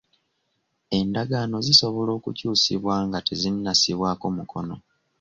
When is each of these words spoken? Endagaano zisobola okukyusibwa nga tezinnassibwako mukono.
Endagaano 0.97 1.57
zisobola 1.67 2.11
okukyusibwa 2.17 2.95
nga 3.07 3.19
tezinnassibwako 3.27 4.25
mukono. 4.37 4.75